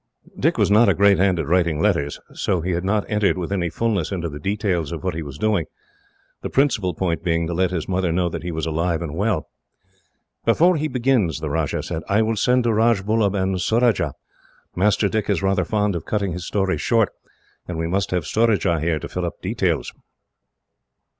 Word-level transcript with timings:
Dick 0.35 0.57
was 0.57 0.71
not 0.71 0.89
a 0.89 0.95
great 0.95 1.19
hand 1.19 1.37
at 1.37 1.45
writing 1.45 1.79
letters, 1.79 2.19
so 2.33 2.61
he 2.61 2.71
had 2.71 2.83
not 2.83 3.07
entered, 3.07 3.37
with 3.37 3.51
any 3.51 3.69
fullness, 3.69 4.11
into 4.11 4.29
the 4.29 4.39
details 4.39 4.91
of 4.91 5.03
what 5.03 5.13
he 5.13 5.21
was 5.21 5.37
doing, 5.37 5.67
the 6.41 6.49
principal 6.49 6.95
point 6.95 7.23
being 7.23 7.45
to 7.45 7.53
let 7.53 7.69
his 7.69 7.87
mother 7.87 8.11
know 8.11 8.27
that 8.27 8.41
he 8.41 8.51
was 8.51 8.65
alive 8.65 9.03
and 9.03 9.13
well. 9.15 9.51
"Before 10.43 10.75
he 10.75 10.87
begins," 10.87 11.39
the 11.39 11.51
Rajah 11.51 11.83
said, 11.83 12.01
"I 12.09 12.23
will 12.23 12.35
send 12.35 12.63
for 12.63 12.73
Rajbullub 12.73 13.35
and 13.35 13.61
Surajah. 13.61 14.15
Master 14.75 15.07
Dick 15.07 15.29
is 15.29 15.43
rather 15.43 15.63
fond 15.65 15.95
of 15.95 16.05
cutting 16.05 16.31
his 16.31 16.47
stories 16.47 16.81
short, 16.81 17.09
and 17.67 17.77
we 17.77 17.85
must 17.85 18.09
have 18.09 18.25
Surajah 18.25 18.79
here 18.79 18.97
to 18.97 19.07
fill 19.07 19.23
up 19.27 19.39
details." 19.43 19.93